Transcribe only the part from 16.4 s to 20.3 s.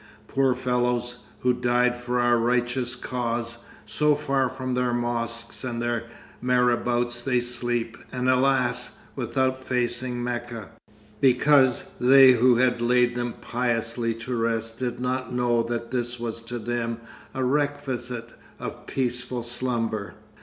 to them a requisite of peaceful slumber!